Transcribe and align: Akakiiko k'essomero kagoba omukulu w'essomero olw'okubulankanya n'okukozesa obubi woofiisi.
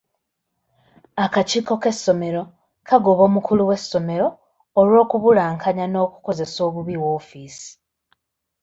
Akakiiko 1.25 1.73
k'essomero 1.81 2.43
kagoba 2.87 3.21
omukulu 3.29 3.63
w'essomero 3.69 4.27
olw'okubulankanya 4.79 5.85
n'okukozesa 5.89 6.59
obubi 6.67 6.95
woofiisi. 7.01 7.69